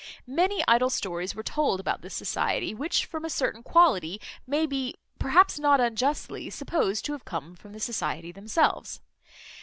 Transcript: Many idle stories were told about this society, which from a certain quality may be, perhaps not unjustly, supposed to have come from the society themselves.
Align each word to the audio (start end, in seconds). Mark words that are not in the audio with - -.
Many 0.25 0.63
idle 0.67 0.89
stories 0.89 1.35
were 1.35 1.43
told 1.43 1.79
about 1.79 2.01
this 2.01 2.15
society, 2.15 2.73
which 2.73 3.05
from 3.05 3.23
a 3.23 3.29
certain 3.29 3.61
quality 3.61 4.19
may 4.47 4.65
be, 4.65 4.95
perhaps 5.19 5.59
not 5.59 5.79
unjustly, 5.79 6.49
supposed 6.49 7.05
to 7.05 7.11
have 7.11 7.23
come 7.23 7.55
from 7.55 7.71
the 7.71 7.79
society 7.79 8.31
themselves. 8.31 8.99